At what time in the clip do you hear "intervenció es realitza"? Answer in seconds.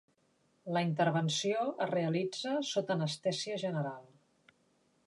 0.85-2.55